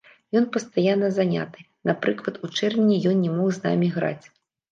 Ён 0.39 0.45
пастаянна 0.53 1.09
заняты, 1.17 1.59
напрыклад, 1.91 2.35
у 2.47 2.51
чэрвені 2.57 2.97
ён 3.13 3.21
не 3.27 3.31
мог 3.37 3.49
з 3.59 3.65
намі 3.67 3.87
граць. 3.99 4.25